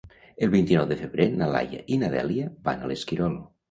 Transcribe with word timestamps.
El 0.47 0.49
vint-i-nou 0.55 0.87
de 0.93 0.97
febrer 1.03 1.29
na 1.35 1.51
Laia 1.53 1.85
i 1.99 2.03
na 2.07 2.13
Dèlia 2.19 2.53
van 2.69 2.85
a 2.89 2.95
l'Esquirol. 2.95 3.43